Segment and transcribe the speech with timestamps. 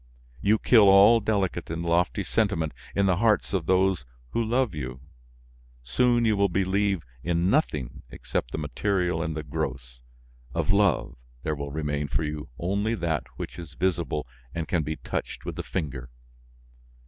[0.41, 4.99] You kill all delicate and lofty sentiment in the hearts of those who love you;
[5.83, 9.99] soon you will believe in nothing except the material and the gross;
[10.55, 14.25] of love, there will remain for you only that which is visible
[14.55, 16.09] and can be touched with the finger.